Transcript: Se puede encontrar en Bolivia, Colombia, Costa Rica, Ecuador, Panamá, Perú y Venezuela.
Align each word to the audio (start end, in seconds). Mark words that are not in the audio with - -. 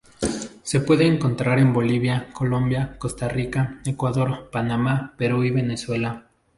Se 0.63 0.79
puede 0.79 1.05
encontrar 1.05 1.59
en 1.59 1.73
Bolivia, 1.73 2.29
Colombia, 2.33 2.95
Costa 2.97 3.27
Rica, 3.27 3.79
Ecuador, 3.85 4.49
Panamá, 4.51 5.13
Perú 5.15 5.43
y 5.43 5.51
Venezuela. 5.51 6.25